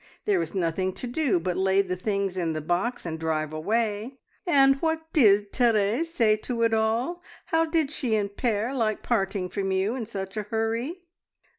There 0.25 0.39
was 0.39 0.55
nothing 0.55 0.93
to 0.93 1.05
do 1.05 1.39
but 1.39 1.55
lay 1.57 1.83
the 1.83 1.95
things 1.95 2.35
in 2.35 2.53
the 2.53 2.59
box 2.61 3.05
and 3.05 3.19
drive 3.19 3.53
away." 3.53 4.17
"And 4.47 4.81
what 4.81 5.13
did 5.13 5.53
Therese 5.53 6.11
say 6.11 6.37
to 6.37 6.63
it 6.63 6.73
all? 6.73 7.21
How 7.45 7.65
did 7.65 7.91
she 7.91 8.15
and 8.15 8.35
Pere 8.35 8.73
like 8.73 9.03
parting 9.03 9.47
from 9.47 9.71
you 9.71 9.93
in 9.93 10.07
such 10.07 10.37
a 10.37 10.41
hurry?" 10.49 11.03